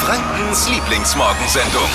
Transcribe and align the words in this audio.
Frankens 0.00 0.66
Lieblingsmorgensendung. 0.70 1.90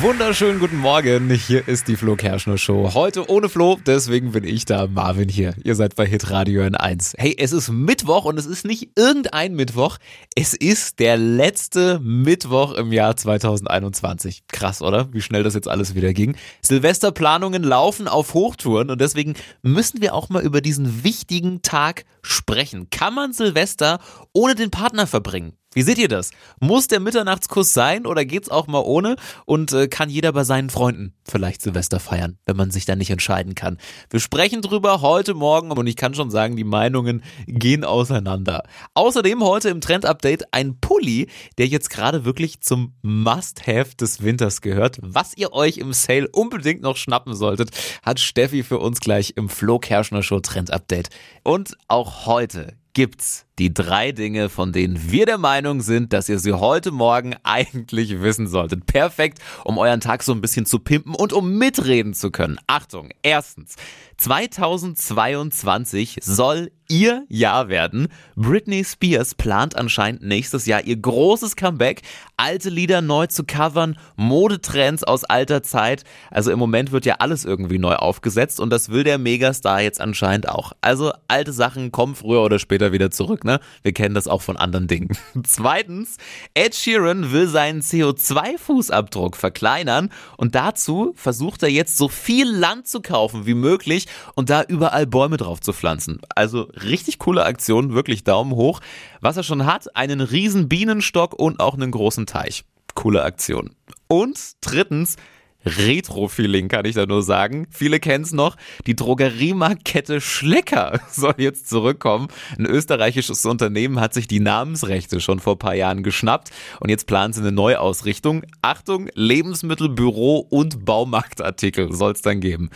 Wunderschönen 0.00 0.60
guten 0.60 0.76
Morgen. 0.76 1.28
Hier 1.30 1.66
ist 1.66 1.88
die 1.88 1.96
Flo 1.96 2.14
Kerschner 2.14 2.56
Show. 2.56 2.94
Heute 2.94 3.28
ohne 3.28 3.48
Flo, 3.48 3.80
deswegen 3.84 4.30
bin 4.30 4.44
ich 4.44 4.64
da, 4.64 4.86
Marvin 4.86 5.28
hier. 5.28 5.54
Ihr 5.64 5.74
seid 5.74 5.96
bei 5.96 6.06
Hitradio 6.06 6.62
in 6.62 6.76
1. 6.76 7.14
Hey, 7.18 7.34
es 7.36 7.50
ist 7.50 7.68
Mittwoch 7.68 8.24
und 8.24 8.38
es 8.38 8.46
ist 8.46 8.64
nicht 8.64 8.90
irgendein 8.96 9.54
Mittwoch. 9.54 9.98
Es 10.36 10.54
ist 10.54 11.00
der 11.00 11.16
letzte 11.16 11.98
Mittwoch 11.98 12.74
im 12.74 12.92
Jahr 12.92 13.16
2021. 13.16 14.44
Krass, 14.46 14.82
oder? 14.82 15.12
Wie 15.12 15.20
schnell 15.20 15.42
das 15.42 15.54
jetzt 15.54 15.66
alles 15.66 15.96
wieder 15.96 16.12
ging. 16.12 16.36
Silvesterplanungen 16.62 17.64
laufen 17.64 18.06
auf 18.06 18.34
Hochtouren 18.34 18.90
und 18.90 19.00
deswegen 19.00 19.34
müssen 19.62 20.00
wir 20.00 20.14
auch 20.14 20.28
mal 20.28 20.44
über 20.44 20.60
diesen 20.60 21.02
wichtigen 21.02 21.60
Tag 21.62 22.04
sprechen. 22.22 22.88
Kann 22.90 23.14
man 23.14 23.32
Silvester 23.32 23.98
ohne 24.32 24.54
den 24.54 24.70
Partner 24.70 25.08
verbringen? 25.08 25.57
Wie 25.74 25.82
seht 25.82 25.98
ihr 25.98 26.08
das? 26.08 26.30
Muss 26.60 26.88
der 26.88 26.98
Mitternachtskuss 26.98 27.74
sein 27.74 28.06
oder 28.06 28.24
geht's 28.24 28.48
auch 28.48 28.66
mal 28.66 28.80
ohne? 28.80 29.16
Und 29.44 29.70
äh, 29.72 29.86
kann 29.86 30.08
jeder 30.08 30.32
bei 30.32 30.42
seinen 30.44 30.70
Freunden 30.70 31.12
vielleicht 31.28 31.60
Silvester 31.60 32.00
feiern, 32.00 32.38
wenn 32.46 32.56
man 32.56 32.70
sich 32.70 32.86
da 32.86 32.96
nicht 32.96 33.10
entscheiden 33.10 33.54
kann? 33.54 33.76
Wir 34.08 34.18
sprechen 34.18 34.62
drüber 34.62 35.02
heute 35.02 35.34
Morgen 35.34 35.70
und 35.70 35.86
ich 35.86 35.96
kann 35.96 36.14
schon 36.14 36.30
sagen, 36.30 36.56
die 36.56 36.64
Meinungen 36.64 37.22
gehen 37.46 37.84
auseinander. 37.84 38.62
Außerdem 38.94 39.44
heute 39.44 39.68
im 39.68 39.82
Trend-Update 39.82 40.54
ein 40.54 40.80
Pulli, 40.80 41.28
der 41.58 41.66
jetzt 41.66 41.90
gerade 41.90 42.24
wirklich 42.24 42.62
zum 42.62 42.94
Must-Have 43.02 43.94
des 43.94 44.22
Winters 44.22 44.62
gehört. 44.62 44.98
Was 45.02 45.36
ihr 45.36 45.52
euch 45.52 45.76
im 45.76 45.92
Sale 45.92 46.28
unbedingt 46.32 46.80
noch 46.80 46.96
schnappen 46.96 47.34
solltet, 47.34 47.72
hat 48.02 48.20
Steffi 48.20 48.62
für 48.62 48.78
uns 48.78 49.00
gleich 49.00 49.34
im 49.36 49.50
Flo 49.50 49.78
Kerschner 49.78 50.22
Show 50.22 50.40
Trend-Update. 50.40 51.10
Und 51.42 51.76
auch 51.88 52.24
heute 52.24 52.72
gibt's 52.94 53.47
die 53.58 53.74
drei 53.74 54.12
Dinge, 54.12 54.48
von 54.48 54.72
denen 54.72 55.10
wir 55.10 55.26
der 55.26 55.38
Meinung 55.38 55.80
sind, 55.80 56.12
dass 56.12 56.28
ihr 56.28 56.38
sie 56.38 56.52
heute 56.52 56.90
Morgen 56.90 57.34
eigentlich 57.42 58.22
wissen 58.22 58.46
solltet. 58.46 58.86
Perfekt, 58.86 59.38
um 59.64 59.78
euren 59.78 60.00
Tag 60.00 60.22
so 60.22 60.32
ein 60.32 60.40
bisschen 60.40 60.66
zu 60.66 60.78
pimpen 60.78 61.14
und 61.14 61.32
um 61.32 61.58
mitreden 61.58 62.14
zu 62.14 62.30
können. 62.30 62.58
Achtung, 62.66 63.10
erstens, 63.22 63.76
2022 64.18 66.18
soll 66.20 66.70
ihr 66.88 67.24
Jahr 67.28 67.68
werden. 67.68 68.08
Britney 68.34 68.84
Spears 68.84 69.34
plant 69.34 69.76
anscheinend 69.76 70.22
nächstes 70.22 70.66
Jahr 70.66 70.84
ihr 70.84 70.96
großes 70.96 71.54
Comeback, 71.54 72.02
alte 72.36 72.70
Lieder 72.70 73.02
neu 73.02 73.26
zu 73.26 73.44
covern, 73.44 73.98
Modetrends 74.16 75.04
aus 75.04 75.24
alter 75.24 75.62
Zeit. 75.62 76.04
Also 76.30 76.50
im 76.50 76.58
Moment 76.58 76.92
wird 76.92 77.04
ja 77.04 77.16
alles 77.18 77.44
irgendwie 77.44 77.78
neu 77.78 77.94
aufgesetzt 77.94 78.58
und 78.58 78.70
das 78.70 78.88
will 78.88 79.04
der 79.04 79.18
Megastar 79.18 79.82
jetzt 79.82 80.00
anscheinend 80.00 80.48
auch. 80.48 80.72
Also 80.80 81.12
alte 81.28 81.52
Sachen 81.52 81.92
kommen 81.92 82.14
früher 82.14 82.42
oder 82.42 82.58
später 82.58 82.92
wieder 82.92 83.10
zurück, 83.10 83.44
ne? 83.48 83.60
Wir 83.82 83.92
kennen 83.92 84.14
das 84.14 84.28
auch 84.28 84.42
von 84.42 84.56
anderen 84.56 84.86
Dingen. 84.86 85.16
Zweitens, 85.42 86.18
Ed 86.54 86.74
Sheeran 86.74 87.32
will 87.32 87.48
seinen 87.48 87.80
CO2-Fußabdruck 87.80 89.36
verkleinern 89.36 90.10
und 90.36 90.54
dazu 90.54 91.12
versucht 91.16 91.62
er 91.62 91.70
jetzt 91.70 91.96
so 91.96 92.08
viel 92.08 92.48
Land 92.48 92.86
zu 92.86 93.00
kaufen 93.00 93.46
wie 93.46 93.54
möglich 93.54 94.06
und 94.34 94.50
da 94.50 94.62
überall 94.62 95.06
Bäume 95.06 95.38
drauf 95.38 95.60
zu 95.60 95.72
pflanzen. 95.72 96.20
Also 96.34 96.62
richtig 96.84 97.18
coole 97.18 97.44
Aktion, 97.44 97.94
wirklich 97.94 98.22
Daumen 98.22 98.52
hoch. 98.52 98.80
Was 99.20 99.36
er 99.36 99.42
schon 99.42 99.66
hat, 99.66 99.96
einen 99.96 100.20
riesen 100.20 100.68
Bienenstock 100.68 101.34
und 101.34 101.60
auch 101.60 101.74
einen 101.74 101.90
großen 101.90 102.26
Teich. 102.26 102.64
Coole 102.94 103.22
Aktion. 103.22 103.70
Und 104.08 104.38
drittens, 104.60 105.16
Retro-Feeling, 105.64 106.68
kann 106.68 106.84
ich 106.84 106.94
da 106.94 107.06
nur 107.06 107.22
sagen. 107.22 107.66
Viele 107.70 108.00
kennen 108.00 108.24
es 108.24 108.32
noch. 108.32 108.56
Die 108.86 108.94
Drogeriemarktkette 108.94 110.20
Schlecker 110.20 111.00
soll 111.10 111.34
jetzt 111.38 111.68
zurückkommen. 111.68 112.28
Ein 112.56 112.66
österreichisches 112.66 113.44
Unternehmen 113.44 114.00
hat 114.00 114.14
sich 114.14 114.28
die 114.28 114.40
Namensrechte 114.40 115.20
schon 115.20 115.40
vor 115.40 115.58
paar 115.58 115.74
Jahren 115.74 116.02
geschnappt 116.02 116.50
und 116.80 116.88
jetzt 116.90 117.06
planen 117.06 117.32
sie 117.32 117.40
eine 117.40 117.52
Neuausrichtung. 117.52 118.42
Achtung, 118.62 119.08
Lebensmittel, 119.14 119.88
Büro 119.88 120.38
und 120.38 120.84
Baumarktartikel 120.84 121.92
soll 121.92 122.12
es 122.12 122.22
dann 122.22 122.40
geben 122.40 122.70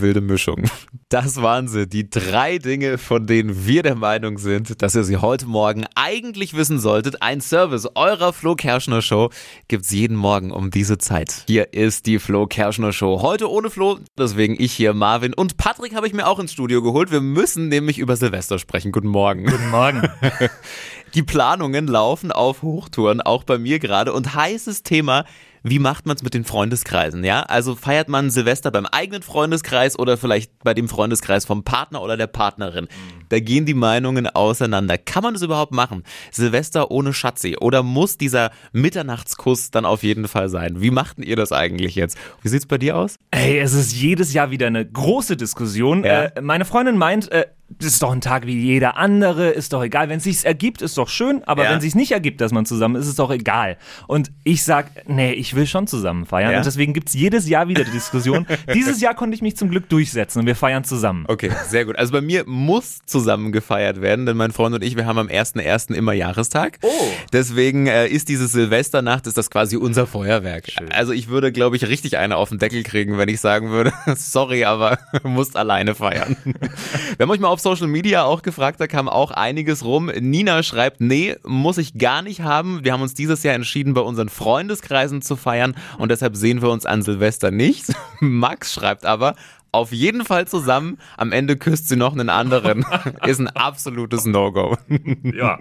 wilde 0.00 0.20
Mischung. 0.20 0.64
Das 1.08 1.40
waren 1.40 1.68
sie, 1.68 1.88
die 1.88 2.10
drei 2.10 2.58
Dinge, 2.58 2.98
von 2.98 3.26
denen 3.26 3.66
wir 3.66 3.82
der 3.82 3.94
Meinung 3.94 4.38
sind, 4.38 4.82
dass 4.82 4.94
ihr 4.94 5.04
sie 5.04 5.16
heute 5.16 5.46
Morgen 5.46 5.86
eigentlich 5.94 6.54
wissen 6.54 6.78
solltet. 6.78 7.22
Ein 7.22 7.40
Service 7.40 7.88
eurer 7.94 8.32
Flo 8.32 8.54
Kerschner 8.54 9.00
Show 9.00 9.30
gibt's 9.68 9.90
jeden 9.90 10.16
Morgen 10.16 10.50
um 10.50 10.70
diese 10.70 10.98
Zeit. 10.98 11.44
Hier 11.46 11.72
ist 11.72 12.06
die 12.06 12.18
Flo 12.18 12.46
Kerschner 12.46 12.92
Show. 12.92 13.22
Heute 13.22 13.50
ohne 13.50 13.70
Flo, 13.70 13.98
deswegen 14.18 14.56
ich 14.58 14.72
hier, 14.72 14.92
Marvin 14.94 15.34
und 15.34 15.56
Patrick 15.56 15.94
habe 15.94 16.06
ich 16.06 16.12
mir 16.12 16.26
auch 16.26 16.38
ins 16.38 16.52
Studio 16.52 16.82
geholt. 16.82 17.10
Wir 17.10 17.20
müssen 17.20 17.68
nämlich 17.68 17.98
über 17.98 18.16
Silvester 18.16 18.58
sprechen. 18.58 18.92
Guten 18.92 19.08
Morgen. 19.08 19.46
Guten 19.46 19.70
Morgen. 19.70 20.02
Die 21.14 21.22
Planungen 21.22 21.86
laufen 21.86 22.32
auf 22.32 22.62
Hochtouren, 22.62 23.20
auch 23.20 23.44
bei 23.44 23.58
mir 23.58 23.78
gerade. 23.78 24.12
Und 24.12 24.34
heißes 24.34 24.82
Thema, 24.82 25.24
wie 25.62 25.78
macht 25.78 26.06
man 26.06 26.16
es 26.16 26.22
mit 26.22 26.34
den 26.34 26.44
Freundeskreisen, 26.44 27.24
ja? 27.24 27.42
Also 27.42 27.74
feiert 27.74 28.08
man 28.08 28.30
Silvester 28.30 28.70
beim 28.70 28.86
eigenen 28.86 29.22
Freundeskreis 29.22 29.98
oder 29.98 30.16
vielleicht 30.16 30.58
bei 30.62 30.74
dem 30.74 30.88
Freundeskreis 30.88 31.44
vom 31.44 31.64
Partner 31.64 32.02
oder 32.02 32.16
der 32.16 32.26
Partnerin? 32.26 32.88
Da 33.28 33.40
gehen 33.40 33.66
die 33.66 33.74
Meinungen 33.74 34.26
auseinander. 34.26 34.98
Kann 34.98 35.22
man 35.22 35.34
das 35.34 35.42
überhaupt 35.42 35.72
machen? 35.72 36.04
Silvester 36.30 36.90
ohne 36.90 37.12
Schatzi? 37.12 37.56
Oder 37.60 37.82
muss 37.82 38.18
dieser 38.18 38.50
Mitternachtskuss 38.72 39.70
dann 39.70 39.84
auf 39.84 40.02
jeden 40.02 40.28
Fall 40.28 40.48
sein? 40.48 40.80
Wie 40.80 40.90
machten 40.90 41.22
ihr 41.22 41.36
das 41.36 41.52
eigentlich 41.52 41.94
jetzt? 41.94 42.18
Wie 42.42 42.48
sieht's 42.48 42.66
bei 42.66 42.78
dir 42.78 42.96
aus? 42.96 43.18
Ey, 43.30 43.58
es 43.58 43.74
ist 43.74 43.92
jedes 43.92 44.32
Jahr 44.32 44.50
wieder 44.50 44.66
eine 44.66 44.84
große 44.84 45.36
Diskussion. 45.36 46.04
Ja. 46.04 46.24
Äh, 46.24 46.40
meine 46.40 46.64
Freundin 46.64 46.96
meint, 46.96 47.30
äh, 47.30 47.46
das 47.70 47.92
ist 47.92 48.02
doch 48.02 48.12
ein 48.12 48.22
Tag 48.22 48.46
wie 48.46 48.58
jeder 48.58 48.96
andere, 48.96 49.50
ist 49.50 49.74
doch 49.74 49.82
egal. 49.82 50.08
Wenn 50.08 50.18
es 50.18 50.24
sich 50.24 50.44
ergibt, 50.46 50.80
ist 50.80 50.96
doch 50.96 51.08
schön, 51.08 51.44
aber 51.44 51.64
ja. 51.64 51.70
wenn 51.70 51.78
es 51.78 51.84
sich 51.84 51.94
nicht 51.94 52.12
ergibt, 52.12 52.40
dass 52.40 52.50
man 52.50 52.64
zusammen 52.64 52.96
ist, 52.96 53.02
ist 53.02 53.10
es 53.10 53.16
doch 53.16 53.30
egal. 53.30 53.76
Und 54.06 54.32
ich 54.42 54.64
sag, 54.64 55.06
nee, 55.06 55.32
ich 55.32 55.54
will 55.54 55.66
schon 55.66 55.86
zusammen 55.86 56.24
feiern. 56.24 56.52
Ja. 56.52 56.58
Und 56.58 56.66
deswegen 56.66 56.94
gibt 56.94 57.08
es 57.08 57.14
jedes 57.14 57.46
Jahr 57.46 57.68
wieder 57.68 57.84
die 57.84 57.90
Diskussion. 57.90 58.46
Dieses 58.74 59.02
Jahr 59.02 59.14
konnte 59.14 59.34
ich 59.34 59.42
mich 59.42 59.56
zum 59.56 59.68
Glück 59.68 59.88
durchsetzen 59.90 60.40
und 60.40 60.46
wir 60.46 60.56
feiern 60.56 60.84
zusammen. 60.84 61.26
Okay, 61.28 61.50
sehr 61.66 61.84
gut. 61.84 61.96
Also 61.98 62.12
bei 62.12 62.22
mir 62.22 62.44
muss 62.46 63.00
zusammen 63.04 63.17
gefeiert 63.52 64.00
werden, 64.00 64.26
denn 64.26 64.36
mein 64.36 64.52
Freund 64.52 64.74
und 64.74 64.84
ich, 64.84 64.96
wir 64.96 65.06
haben 65.06 65.18
am 65.18 65.28
1.1. 65.28 65.94
immer 65.94 66.12
Jahrestag. 66.12 66.78
Oh. 66.82 66.88
Deswegen 67.32 67.86
äh, 67.86 68.06
ist 68.06 68.28
diese 68.28 68.46
Silvesternacht, 68.46 69.26
ist 69.26 69.36
das 69.36 69.50
quasi 69.50 69.76
unser 69.76 70.06
Feuerwerk. 70.06 70.70
Schön. 70.70 70.90
Also 70.92 71.12
ich 71.12 71.28
würde, 71.28 71.52
glaube 71.52 71.76
ich, 71.76 71.88
richtig 71.88 72.16
eine 72.16 72.36
auf 72.36 72.48
den 72.48 72.58
Deckel 72.58 72.82
kriegen, 72.82 73.18
wenn 73.18 73.28
ich 73.28 73.40
sagen 73.40 73.70
würde, 73.70 73.92
sorry, 74.16 74.64
aber 74.64 74.98
musst 75.22 75.56
alleine 75.56 75.94
feiern. 75.94 76.36
wir 76.44 77.24
haben 77.24 77.30
euch 77.30 77.40
mal 77.40 77.48
auf 77.48 77.60
Social 77.60 77.88
Media 77.88 78.24
auch 78.24 78.42
gefragt, 78.42 78.80
da 78.80 78.86
kam 78.86 79.08
auch 79.08 79.30
einiges 79.30 79.84
rum. 79.84 80.06
Nina 80.06 80.62
schreibt, 80.62 81.00
nee, 81.00 81.36
muss 81.44 81.78
ich 81.78 81.98
gar 81.98 82.22
nicht 82.22 82.42
haben. 82.42 82.84
Wir 82.84 82.92
haben 82.92 83.02
uns 83.02 83.14
dieses 83.14 83.42
Jahr 83.42 83.54
entschieden, 83.54 83.94
bei 83.94 84.00
unseren 84.00 84.28
Freundeskreisen 84.28 85.22
zu 85.22 85.36
feiern 85.36 85.76
und 85.98 86.10
deshalb 86.10 86.36
sehen 86.36 86.62
wir 86.62 86.70
uns 86.70 86.86
an 86.86 87.02
Silvester 87.02 87.50
nicht. 87.50 87.86
Max 88.20 88.72
schreibt 88.72 89.04
aber, 89.04 89.34
auf 89.72 89.92
jeden 89.92 90.24
Fall 90.24 90.46
zusammen. 90.46 90.98
Am 91.16 91.32
Ende 91.32 91.56
küsst 91.56 91.88
sie 91.88 91.96
noch 91.96 92.12
einen 92.12 92.28
anderen. 92.30 92.84
Ist 93.26 93.38
ein 93.40 93.48
absolutes 93.48 94.24
No-Go. 94.24 94.76
ja. 95.22 95.58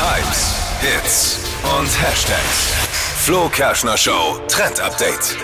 Hypes, 0.00 0.54
Hits 0.80 1.40
und 1.78 2.02
Hashtags. 2.02 2.72
Flo 3.24 3.48
Kerschner 3.48 3.96
Show 3.96 4.40
Trend 4.48 4.80
Update. 4.80 5.36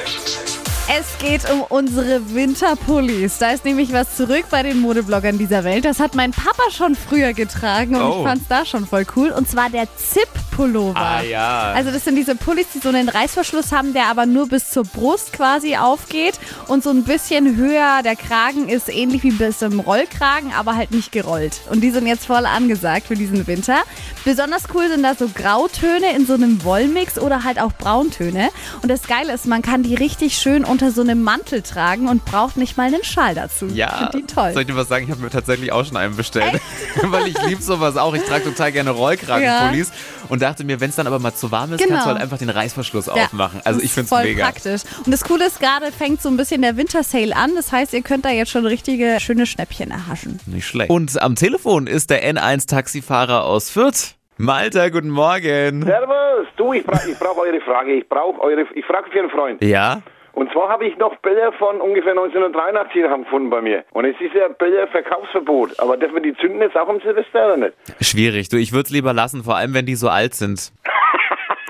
Es 0.87 1.17
geht 1.19 1.51
um 1.51 1.63
unsere 1.63 2.35
Winterpullis. 2.35 3.39
Da 3.39 3.53
ist 3.53 3.65
nämlich 3.65 3.95
was 3.95 4.17
zurück 4.17 4.45
bei 4.51 4.63
den 4.63 4.81
Modebloggern 4.81 5.39
dieser 5.39 5.65
Welt. 5.65 5.87
Das 5.87 5.99
hat 5.99 6.15
mein 6.15 6.33
Papa 6.33 6.71
schon 6.71 6.95
früher 6.95 7.33
getragen 7.33 7.95
und 7.95 8.03
oh. 8.03 8.17
ich 8.19 8.25
fand 8.27 8.43
es 8.43 8.49
da 8.49 8.67
schon 8.67 8.87
voll 8.87 9.07
cool. 9.17 9.31
Und 9.31 9.49
zwar 9.49 9.71
der 9.71 9.89
Zip-Pullover. 9.97 10.95
Ah 10.95 11.23
ja. 11.23 11.73
Also 11.73 11.91
das 11.91 12.05
sind 12.05 12.17
diese 12.17 12.37
Pullis, 12.37 12.67
die 12.75 12.81
so 12.81 12.91
einen 12.91 13.09
Reißverschluss 13.09 13.73
haben, 13.73 13.95
der 13.95 14.09
aber 14.09 14.27
nur 14.27 14.47
bis 14.47 14.71
zur 14.71 14.85
Brust 14.85 15.33
quasi 15.33 15.77
aufgeht 15.77 16.39
und 16.69 16.85
so 16.85 16.91
ein 16.91 17.05
bisschen 17.05 17.57
höher. 17.57 18.03
Der 18.05 18.15
Kragen 18.15 18.69
ist 18.69 18.91
ähnlich 18.91 19.23
wie 19.23 19.31
bis 19.31 19.61
zum 19.61 19.81
Rollkragen, 19.81 20.53
aber 20.53 20.77
halt 20.77 20.91
nicht 20.91 21.13
gerollt. 21.13 21.63
Und 21.71 21.81
die 21.81 21.93
sind 21.93 22.07
jetzt 22.07 22.27
voll 22.27 22.45
angesagt 22.45 23.07
für 23.07 23.17
diesen 23.17 23.47
Winter. 23.47 23.85
Besonders 24.27 24.65
cool 24.75 24.89
sind 24.89 25.03
da 25.03 25.15
so 25.15 25.29
Grautöne 25.29 26.15
in 26.15 26.27
so 26.27 26.35
einem 26.35 26.63
Wollmix 26.63 27.19
oder 27.19 27.43
halt 27.43 27.59
auch 27.59 27.73
Brauntöne. 27.73 28.51
Und 28.83 28.91
das 28.91 29.03
Geile 29.07 29.33
ist, 29.33 29.47
man 29.47 29.63
kann 29.63 29.83
die 29.83 29.95
richtig 29.95 30.37
schön 30.37 30.65
unter 30.75 30.91
so 30.91 31.03
einem 31.03 31.23
Mantel 31.23 31.63
tragen 31.63 32.09
und 32.09 32.25
braucht 32.25 32.57
nicht 32.57 32.77
mal 32.77 32.89
einen 32.89 33.05
Schal 33.05 33.37
dazu. 33.37 33.67
Ja, 33.67 34.11
die 34.13 34.27
toll. 34.27 34.53
Soll 34.53 34.63
ich 34.63 34.67
dir 34.67 34.75
was 34.75 34.89
sagen? 34.89 35.05
Ich 35.05 35.11
habe 35.13 35.23
mir 35.23 35.31
tatsächlich 35.31 35.71
auch 35.71 35.85
schon 35.85 35.97
einen 35.97 36.17
bestellt. 36.17 36.61
Weil 37.03 37.29
ich 37.29 37.41
liebe 37.47 37.63
sowas 37.63 37.97
auch. 37.97 38.13
Ich 38.13 38.23
trage 38.23 38.43
total 38.43 38.73
gerne 38.73 38.91
Rollkragenpullis 38.91 39.91
ja. 39.91 39.95
und 40.29 40.43
dachte 40.43 40.65
mir, 40.65 40.81
wenn 40.81 40.91
es 40.91 40.97
dann 40.97 41.07
aber 41.07 41.21
mal 41.21 41.33
zu 41.33 41.53
warm 41.53 41.73
ist, 41.73 41.79
genau. 41.79 41.91
kannst 41.93 42.07
du 42.07 42.11
halt 42.11 42.21
einfach 42.21 42.39
den 42.39 42.51
Reißverschluss 42.51 43.07
ja, 43.07 43.13
aufmachen. 43.13 43.61
Also 43.63 43.81
ich 43.81 43.93
finde 43.93 44.13
es 44.13 44.25
mega. 44.25 44.47
praktisch. 44.47 44.83
Und 45.07 45.13
das 45.13 45.23
Coole 45.23 45.47
ist, 45.47 45.61
gerade 45.61 45.93
fängt 45.93 46.21
so 46.21 46.29
ein 46.29 46.37
bisschen 46.37 46.61
der 46.61 46.77
Wintersale 46.77 47.37
an. 47.37 47.55
Das 47.55 47.71
heißt, 47.71 47.95
ihr 47.95 48.03
könnt 48.03 48.25
da 48.25 48.31
jetzt 48.31 48.51
schon 48.51 48.67
richtige 48.67 49.19
schöne 49.21 49.47
Schnäppchen 49.47 49.93
erhaschen. 49.93 50.41
Nicht 50.47 50.67
schlecht. 50.67 50.91
Und 50.91 51.23
am 51.23 51.37
Telefon 51.37 51.87
ist 51.87 52.11
der 52.11 52.29
N1-Taxifahrer 52.29 53.45
aus 53.45 53.71
Fürth. 53.71 54.17
Malta, 54.39 54.89
guten 54.89 55.11
Morgen. 55.11 55.85
Servus. 55.85 56.49
Du, 56.57 56.73
ich, 56.73 56.85
bra 56.85 56.99
ich 57.09 57.17
brauche 57.17 57.43
eure 57.43 57.61
Frage. 57.61 57.93
Ich 57.93 58.09
brauche 58.09 58.41
eure. 58.41 58.67
Ich 58.75 58.85
frage 58.85 59.09
für 59.13 59.21
einen 59.21 59.31
Freund. 59.31 59.63
Ja. 59.63 60.03
Und 60.35 60.51
zwar 60.53 60.69
habe 60.69 60.87
ich 60.87 60.97
noch 60.99 61.17
Bälle 61.17 61.53
von 61.59 61.81
ungefähr 61.81 62.13
1983 62.13 63.03
gefunden 63.25 63.51
bei 63.51 63.63
mir. 63.63 63.85
Und 63.93 64.05
es 64.05 64.21
ist 64.21 64.35
ja 64.35 64.49
Bälle 64.49 64.87
Verkaufsverbot. 64.89 65.79
Aber 65.79 65.97
dürfen 65.97 66.17
wir 66.17 66.23
die 66.23 66.37
zünden 66.37 66.61
jetzt 66.61 66.77
auch 66.77 66.89
am 66.89 67.01
Silvester 67.01 67.47
oder 67.47 67.57
nicht? 67.57 67.75
Schwierig. 68.01 68.49
Du, 68.49 68.57
ich 68.57 68.73
würde 68.73 68.87
es 68.87 68.91
lieber 68.91 69.13
lassen, 69.13 69.45
vor 69.45 69.57
allem 69.57 69.75
wenn 69.75 69.87
die 69.87 69.95
so 69.95 70.09
alt 70.09 70.35
sind. 70.35 70.73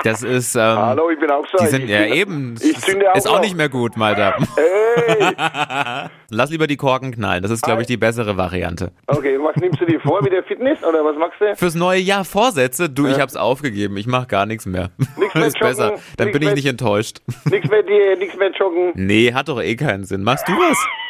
Das 0.05 0.23
ist. 0.23 0.55
Ähm, 0.55 0.61
Hallo, 0.63 1.09
ich 1.11 1.19
bin 1.19 1.31
auch 1.31 1.47
so. 1.51 1.57
Die 1.65 1.67
sind 1.67 1.89
ja 1.89 2.05
eben. 2.05 2.57
Ich 2.61 2.79
zünde 2.81 3.11
auch 3.11 3.17
ist 3.17 3.27
auch 3.27 3.41
nicht 3.41 3.57
mehr 3.57 3.71
gut, 3.71 3.97
Malta. 3.97 4.37
Hey. 4.55 5.35
Lass 6.31 6.51
lieber 6.51 6.67
die 6.67 6.77
Korken 6.77 7.11
knallen. 7.13 7.43
Das 7.43 7.51
ist, 7.51 7.63
glaube 7.63 7.81
ich, 7.81 7.87
die 7.87 7.97
bessere 7.97 8.37
Variante. 8.37 8.93
Okay, 9.07 9.39
was 9.41 9.57
nimmst 9.57 9.81
du 9.81 9.87
dir 9.87 9.99
vor? 10.01 10.23
Wieder 10.25 10.43
Fitness 10.43 10.83
oder 10.85 11.03
was 11.05 11.17
machst 11.17 11.41
du? 11.41 11.57
Fürs 11.57 11.75
neue 11.75 12.01
Jahr 12.01 12.25
Vorsätze? 12.27 12.91
Du, 12.91 13.07
ja. 13.07 13.13
ich 13.13 13.21
hab's 13.21 13.35
aufgegeben. 13.35 13.97
Ich 13.97 14.07
mach 14.07 14.29
gar 14.29 14.45
nichts 14.45 14.67
mehr. 14.67 14.91
Nichts 15.17 15.35
mehr 15.35 15.47
ist 15.47 15.57
joggen, 15.57 15.69
besser. 15.69 15.95
Dann 16.19 16.33
bin 16.33 16.43
ich 16.43 16.55
nicht 16.55 16.67
enttäuscht. 16.67 17.23
Nichts 17.51 17.71
mehr, 17.71 17.83
dir, 17.83 18.17
nichts 18.19 18.37
mehr 18.37 18.51
joggen. 18.53 18.93
Nee, 18.95 19.33
hat 19.33 19.49
doch 19.49 19.61
eh 19.61 19.75
keinen 19.75 20.05
Sinn. 20.05 20.23
Machst 20.23 20.47
du 20.47 20.53
was? 20.53 20.77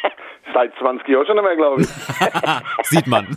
Seit 0.55 0.71
20 0.79 1.05
Jahren 1.09 1.25
schon 1.25 1.35
nicht 1.35 1.43
mehr, 1.43 1.55
glaube 1.57 1.81
ich. 1.81 1.87
Sieht 2.83 3.07
man. 3.07 3.27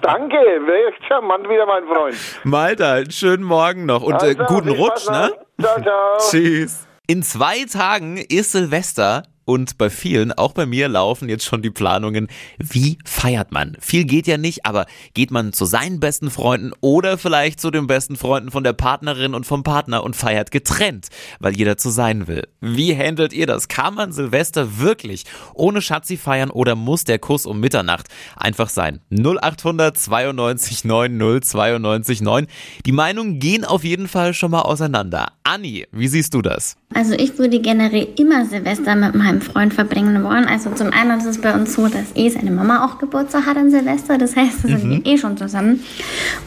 Danke, 0.00 0.36
wäre 0.36 0.90
charmant 1.06 1.46
wieder, 1.50 1.66
mein 1.66 1.84
Freund. 1.84 2.16
Malta, 2.44 3.02
schönen 3.10 3.44
Morgen 3.44 3.84
noch 3.84 4.02
und 4.02 4.14
äh, 4.22 4.28
also, 4.28 4.42
äh, 4.42 4.46
guten 4.46 4.70
Rutsch, 4.70 5.06
ne? 5.10 5.32
Ciao, 5.60 5.82
ciao. 5.82 6.16
Tschüss. 6.30 6.88
In 7.06 7.22
zwei 7.22 7.66
Tagen 7.70 8.16
ist 8.16 8.52
Silvester 8.52 9.24
und 9.44 9.78
bei 9.78 9.90
vielen, 9.90 10.32
auch 10.32 10.52
bei 10.52 10.66
mir, 10.66 10.88
laufen 10.88 11.28
jetzt 11.28 11.44
schon 11.44 11.62
die 11.62 11.70
Planungen, 11.70 12.28
wie 12.58 12.98
feiert 13.04 13.52
man? 13.52 13.76
Viel 13.80 14.04
geht 14.04 14.26
ja 14.26 14.38
nicht, 14.38 14.66
aber 14.66 14.86
geht 15.14 15.30
man 15.30 15.52
zu 15.52 15.64
seinen 15.64 16.00
besten 16.00 16.30
Freunden 16.30 16.72
oder 16.80 17.18
vielleicht 17.18 17.60
zu 17.60 17.70
den 17.70 17.86
besten 17.86 18.16
Freunden 18.16 18.50
von 18.50 18.64
der 18.64 18.72
Partnerin 18.72 19.34
und 19.34 19.46
vom 19.46 19.62
Partner 19.62 20.02
und 20.02 20.16
feiert 20.16 20.50
getrennt, 20.50 21.08
weil 21.40 21.56
jeder 21.56 21.76
zu 21.76 21.90
sein 21.90 22.26
will. 22.26 22.46
Wie 22.60 22.96
handelt 22.96 23.32
ihr 23.32 23.46
das? 23.46 23.68
Kann 23.68 23.94
man 23.94 24.12
Silvester 24.12 24.78
wirklich 24.78 25.24
ohne 25.54 25.82
Schatzi 25.82 26.16
feiern 26.16 26.50
oder 26.50 26.74
muss 26.74 27.04
der 27.04 27.18
Kuss 27.18 27.46
um 27.46 27.60
Mitternacht 27.60 28.08
einfach 28.36 28.68
sein? 28.68 29.00
0800 29.10 29.96
92 29.98 30.84
90 30.84 31.44
92 31.50 32.20
9. 32.22 32.46
Die 32.86 32.92
Meinungen 32.92 33.38
gehen 33.38 33.64
auf 33.64 33.84
jeden 33.84 34.08
Fall 34.08 34.34
schon 34.34 34.50
mal 34.50 34.62
auseinander. 34.62 35.32
Anni, 35.44 35.86
wie 35.92 36.08
siehst 36.08 36.34
du 36.34 36.42
das? 36.42 36.76
Also 36.94 37.14
ich 37.14 37.36
würde 37.38 37.58
generell 37.58 38.06
immer 38.16 38.46
Silvester 38.46 38.94
mit 38.94 39.16
meinem 39.16 39.40
Freund 39.40 39.74
verbringen 39.74 40.22
wollen. 40.22 40.46
Also 40.46 40.70
zum 40.70 40.92
einen 40.92 41.18
ist 41.18 41.26
es 41.26 41.40
bei 41.40 41.52
uns 41.52 41.74
so, 41.74 41.88
dass 41.88 42.14
eh 42.14 42.28
seine 42.28 42.52
Mama 42.52 42.86
auch 42.86 42.98
Geburtstag 42.98 43.46
hat 43.46 43.56
an 43.56 43.72
Silvester. 43.72 44.16
Das 44.16 44.36
heißt, 44.36 44.62
da 44.62 44.68
sind 44.68 44.84
mhm. 44.84 45.04
wir 45.04 45.12
eh 45.12 45.18
schon 45.18 45.36
zusammen. 45.36 45.82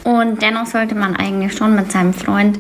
Und 0.06 0.42
dennoch 0.42 0.66
sollte 0.66 0.96
man 0.96 1.18
eigentlich 1.18 1.54
schon 1.54 1.76
mit 1.76 1.92
seinem 1.92 2.14
Freund 2.14 2.58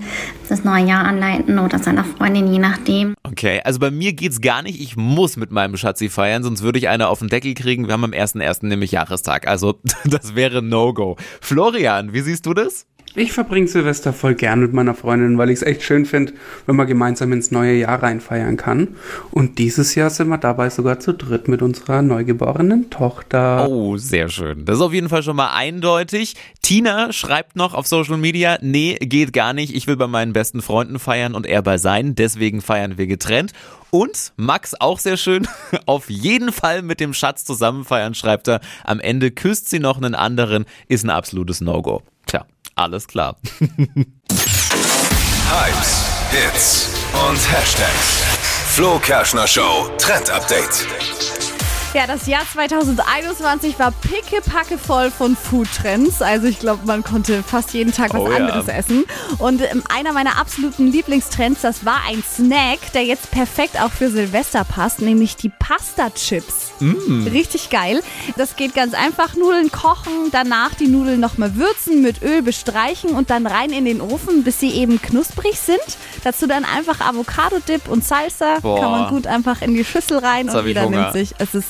das 0.49 0.65
neue 0.65 0.85
Jahr 0.85 1.05
anleiten 1.05 1.59
oder 1.59 1.79
seiner 1.79 2.03
Freundin, 2.03 2.51
je 2.51 2.59
nachdem. 2.59 3.15
Okay, 3.23 3.61
also 3.63 3.79
bei 3.79 3.89
mir 3.89 4.13
geht's 4.13 4.41
gar 4.41 4.61
nicht. 4.61 4.81
Ich 4.81 4.97
muss 4.97 5.37
mit 5.37 5.51
meinem 5.51 5.77
Schatzi 5.77 6.09
feiern, 6.09 6.43
sonst 6.43 6.63
würde 6.63 6.79
ich 6.79 6.89
eine 6.89 7.07
auf 7.07 7.19
den 7.19 7.29
Deckel 7.29 7.53
kriegen. 7.53 7.87
Wir 7.87 7.93
haben 7.93 8.03
am 8.03 8.11
1.1. 8.11 8.65
nämlich 8.65 8.91
Jahrestag. 8.91 9.47
Also 9.47 9.79
das 10.03 10.35
wäre 10.35 10.61
No-Go. 10.61 11.15
Florian, 11.39 12.11
wie 12.11 12.21
siehst 12.21 12.45
du 12.45 12.53
das? 12.53 12.85
Ich 13.19 13.31
verbringe 13.31 13.67
Silvester 13.67 14.13
voll 14.13 14.35
gern 14.35 14.59
mit 14.59 14.73
meiner 14.73 14.93
Freundin, 14.93 15.39
weil 15.39 15.49
ich 15.49 15.55
es 15.55 15.61
echt 15.63 15.81
schön 15.81 16.05
finde, 16.05 16.33
wenn 16.67 16.75
man 16.75 16.85
gemeinsam 16.85 17.33
ins 17.33 17.49
neue 17.49 17.73
Jahr 17.73 18.03
reinfeiern 18.03 18.57
kann. 18.57 18.89
Und 19.31 19.57
dieses 19.57 19.95
Jahr 19.95 20.11
sind 20.11 20.27
wir 20.27 20.37
dabei 20.37 20.69
sogar 20.69 20.99
zu 20.99 21.15
dritt 21.15 21.47
mit 21.47 21.63
unserer 21.63 22.03
neugeborenen 22.03 22.91
Tochter. 22.91 23.67
Oh, 23.67 23.97
sehr 23.97 24.29
schön. 24.29 24.65
Das 24.65 24.75
ist 24.75 24.83
auf 24.83 24.93
jeden 24.93 25.09
Fall 25.09 25.23
schon 25.23 25.35
mal 25.35 25.51
eindeutig. 25.51 26.35
Tina 26.61 27.11
schreibt 27.11 27.55
noch 27.55 27.73
auf 27.73 27.87
Social 27.87 28.17
Media, 28.17 28.59
nee, 28.61 28.97
geht 29.01 29.33
gar 29.33 29.53
nicht. 29.53 29.75
Ich 29.75 29.87
will 29.87 29.97
bei 29.97 30.05
meinen 30.05 30.33
besten 30.33 30.61
Freunden 30.61 30.99
feiern 30.99 31.33
und 31.33 31.47
er 31.47 31.63
bei 31.63 31.79
seinen. 31.79 32.13
Deswegen 32.13 32.61
feiern 32.61 32.99
wir 32.99 33.07
getrennt. 33.07 33.51
Und 33.89 34.33
Max 34.35 34.75
auch 34.79 34.99
sehr 34.99 35.17
schön, 35.17 35.47
auf 35.87 36.11
jeden 36.11 36.51
Fall 36.51 36.83
mit 36.83 36.99
dem 36.99 37.15
Schatz 37.15 37.45
zusammen 37.45 37.83
feiern, 37.83 38.13
schreibt 38.13 38.47
er. 38.47 38.59
Am 38.83 38.99
Ende 38.99 39.31
küsst 39.31 39.71
sie 39.71 39.79
noch 39.79 39.97
einen 39.97 40.13
anderen, 40.13 40.65
ist 40.87 41.03
ein 41.03 41.09
absolutes 41.09 41.61
No-Go. 41.61 42.03
Alles 42.77 43.07
klar. 43.07 43.35
Hypes, 45.49 46.05
Hits 46.29 46.89
und 47.27 47.51
Hashtags. 47.51 48.23
Flo 48.75 48.99
Kerschner 48.99 49.47
Show 49.47 49.89
Trend 49.97 50.29
Update. 50.29 50.85
Ja, 51.97 52.05
das 52.05 52.27
Jahr 52.27 52.43
2021 52.53 53.79
war 53.79 53.91
pickepacke 53.91 54.77
voll 54.77 55.09
von 55.09 55.35
Foodtrends. 55.35 56.21
Also 56.21 56.45
ich 56.45 56.59
glaube, 56.59 56.85
man 56.85 57.03
konnte 57.03 57.41
fast 57.41 57.73
jeden 57.73 57.91
Tag 57.91 58.13
was 58.13 58.21
oh, 58.21 58.27
anderes 58.27 58.67
ja. 58.67 58.73
essen. 58.73 59.05
Und 59.39 59.63
ähm, 59.63 59.81
einer 59.89 60.13
meiner 60.13 60.39
absoluten 60.39 60.85
Lieblingstrends, 60.85 61.61
das 61.61 61.85
war 61.85 62.01
ein 62.07 62.21
Snack, 62.21 62.93
der 62.93 63.03
jetzt 63.03 63.31
perfekt 63.31 63.81
auch 63.81 63.89
für 63.89 64.11
Silvester 64.11 64.63
passt, 64.63 65.01
nämlich 65.01 65.37
die 65.37 65.49
Pasta-Chips. 65.49 66.73
Mm. 66.81 67.29
Richtig 67.29 67.71
geil. 67.71 68.03
Das 68.35 68.55
geht 68.55 68.75
ganz 68.75 68.93
einfach. 68.93 69.35
Nudeln 69.35 69.71
kochen, 69.71 70.29
danach 70.31 70.75
die 70.75 70.87
Nudeln 70.87 71.19
nochmal 71.19 71.55
würzen, 71.55 72.03
mit 72.03 72.21
Öl 72.21 72.43
bestreichen 72.43 73.09
und 73.09 73.31
dann 73.31 73.47
rein 73.47 73.71
in 73.71 73.85
den 73.85 74.01
Ofen, 74.01 74.43
bis 74.43 74.59
sie 74.59 74.69
eben 74.69 75.01
knusprig 75.01 75.57
sind. 75.57 75.79
Dazu 76.23 76.45
dann 76.45 76.63
einfach 76.63 77.01
Avocado-Dip 77.01 77.89
und 77.89 78.05
Salsa. 78.05 78.59
Boah. 78.61 78.79
Kann 78.79 78.91
man 78.91 79.09
gut 79.09 79.25
einfach 79.25 79.63
in 79.63 79.73
die 79.73 79.83
Schüssel 79.83 80.19
rein 80.19 80.47
und 80.47 80.65
wieder 80.65 80.87
nimmt 80.87 81.13
sich. 81.13 81.33
Es 81.39 81.55
ist 81.55 81.69